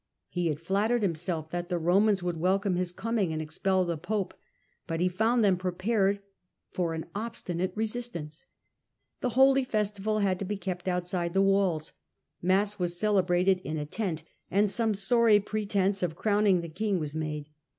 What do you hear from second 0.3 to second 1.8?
had flattered himself that ^™ut te*^ the